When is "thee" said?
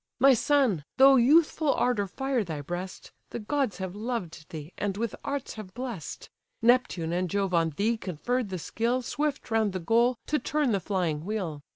4.49-4.73, 7.69-7.97